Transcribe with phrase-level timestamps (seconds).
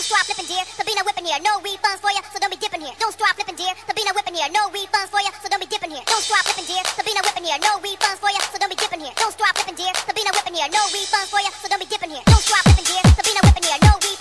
[0.00, 0.64] Don't stop flipping, dear.
[0.64, 1.36] There'll be no whipping here.
[1.44, 2.96] No refunds for ya, so don't be dipping here.
[2.96, 3.68] Don't stop flipping, dear.
[3.84, 4.48] There'll be no whipping here.
[4.48, 6.00] No refunds for ya, so don't be dipping here.
[6.08, 6.80] Don't stop flipping, dear.
[6.96, 7.60] There'll be no whipping here.
[7.60, 9.12] No refunds for ya, so don't be dipping here.
[9.20, 9.92] Don't stop flipping, dear.
[9.92, 10.72] There'll be no whipping here.
[10.72, 12.24] No refunds for ya, so don't be dipping here.
[12.24, 13.02] Don't stop flipping, dear.
[13.12, 13.76] There'll be no whipping here.
[13.84, 14.19] No refunds.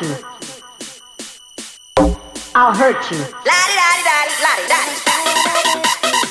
[0.00, 0.16] you.
[2.54, 3.18] I'll hurt you.
[3.18, 4.76] La di da di da di di da
[6.22, 6.27] di.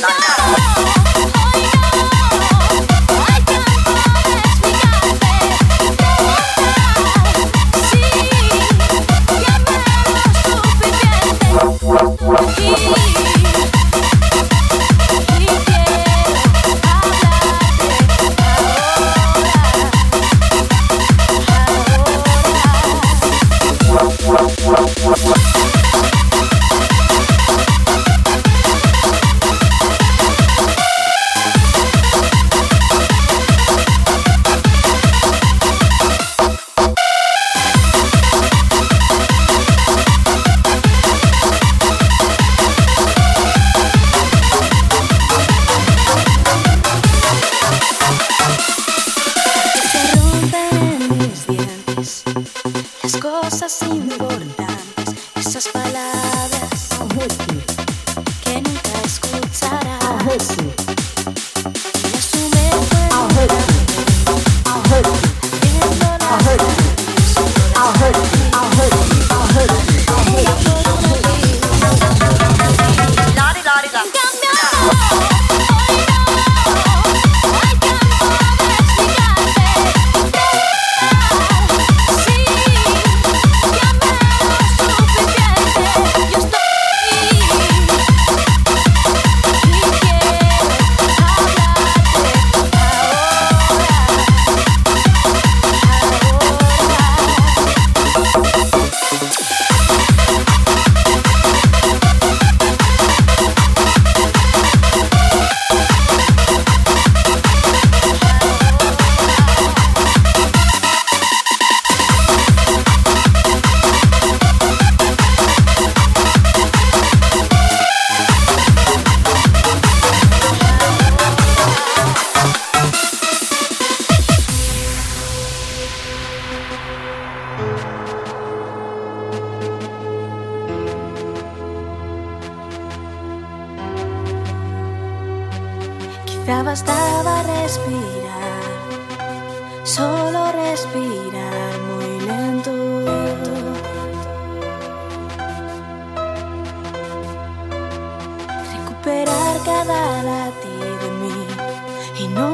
[0.00, 1.71] no.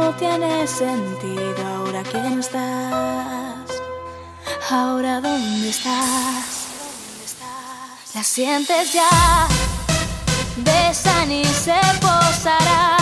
[0.09, 1.67] no tiene sentido.
[1.77, 3.69] Ahora quién estás,
[4.71, 6.67] ahora dónde estás.
[8.15, 9.49] La sientes ya,
[10.57, 12.98] besan y se posarán.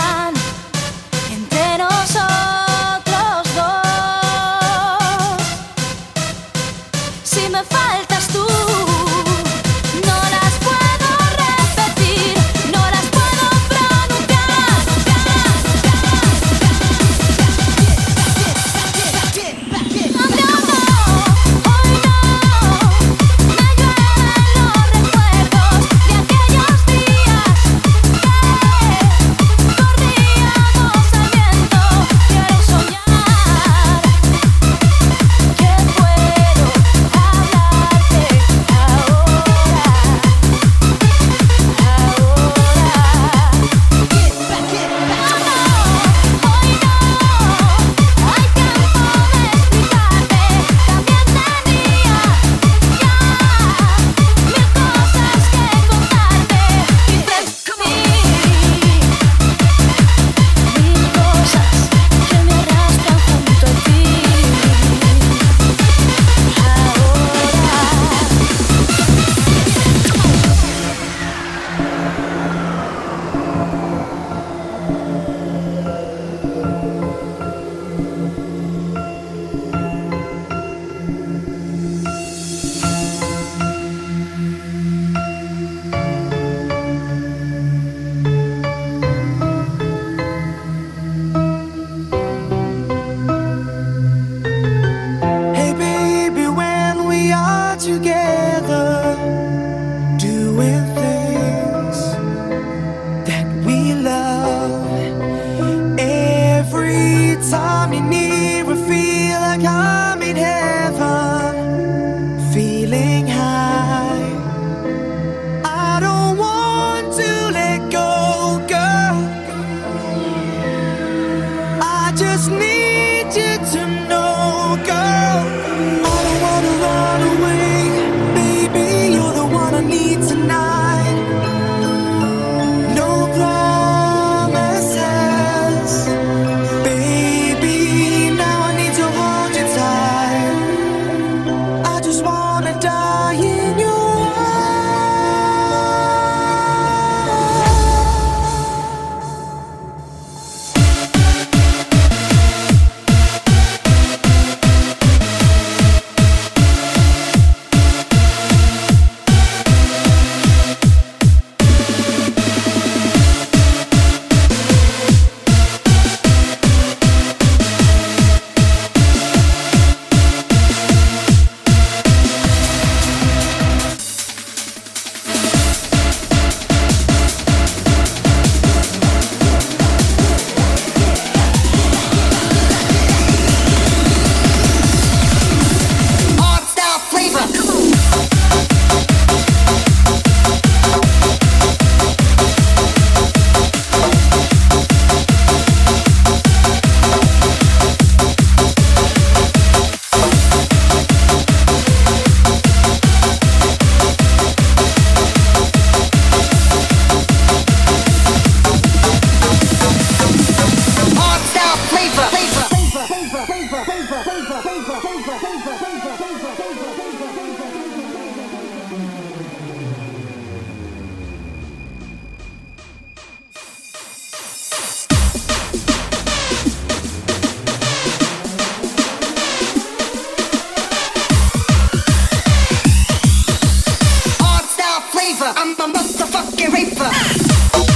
[235.78, 237.96] I'm a motherfucking reaper.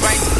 [0.00, 0.39] Bring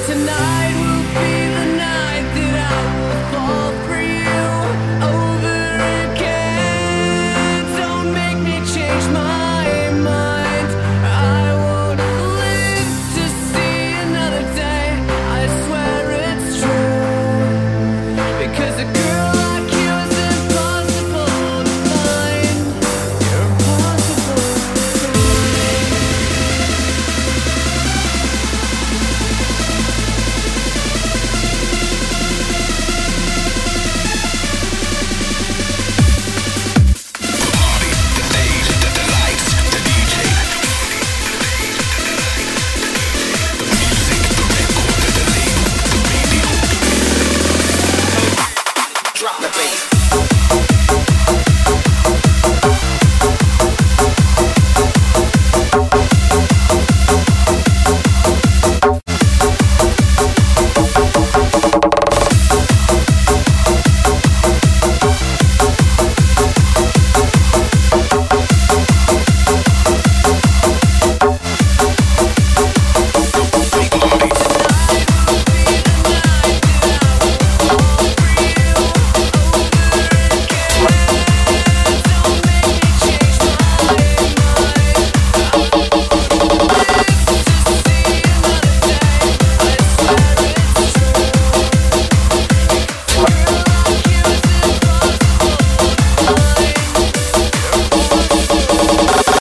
[0.00, 0.78] Thank